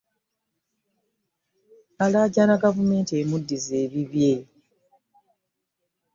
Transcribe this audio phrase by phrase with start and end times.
[2.05, 4.33] Alaajana gavumenti emuddize ebibye.